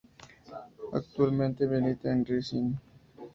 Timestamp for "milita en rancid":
1.67-2.71